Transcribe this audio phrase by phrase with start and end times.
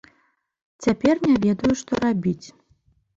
[0.85, 2.47] Цяпер не ведаю, што рабіць.